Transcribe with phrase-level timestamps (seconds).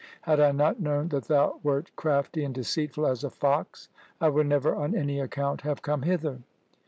[0.23, 3.87] Had I not known that thou wert crafty and deceitful as a fox,
[4.19, 6.39] I would never on any account have come hither.